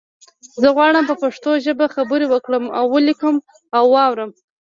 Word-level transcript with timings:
زه 0.61 0.67
غواړم 0.75 1.03
په 1.07 1.15
پښتو 1.23 1.51
ژبه 1.65 1.85
خبری 1.95 2.25
وکړم 2.29 2.63
او 2.77 2.85
ولیکم 2.95 3.35
او 3.77 3.83
وارم 3.95 4.29